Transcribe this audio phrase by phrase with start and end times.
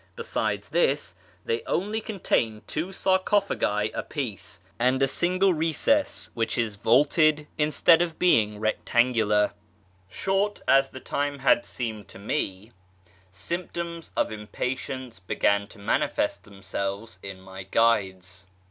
[0.15, 1.13] Besides this,
[1.45, 8.01] they only contain two sarcophagi a piece, and a single recess, which is vaulted instead
[8.01, 9.53] of being rectangular.
[10.09, 12.71] Short as the time had seemed to me,
[13.29, 18.47] symptoms of impatience began to manifest themselves' in my guides.